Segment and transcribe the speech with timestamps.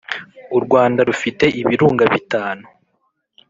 [0.57, 2.67] U Rwanda rufite ibirunga bitantu